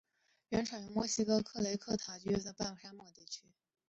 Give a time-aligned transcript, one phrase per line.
[0.49, 3.43] 原产于墨西哥克雷塔罗郊区的半沙漠地区。